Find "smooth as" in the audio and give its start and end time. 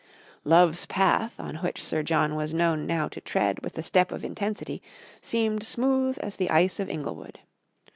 5.63-6.37